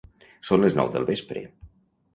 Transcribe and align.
Són 0.49 0.63
les 0.65 0.79
nou 0.79 0.91
del 0.97 1.07
vespre. 1.11 1.47